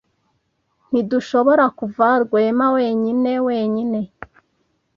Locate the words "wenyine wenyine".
2.75-3.99